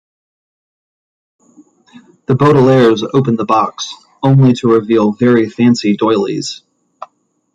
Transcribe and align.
The 2.25 2.33
Baudelaires 2.33 3.07
open 3.13 3.35
the 3.35 3.45
box, 3.45 3.93
only 4.23 4.53
to 4.53 4.69
reveal 4.73 5.11
Very 5.11 5.47
Fancy 5.47 5.95
Doilies. 5.95 6.63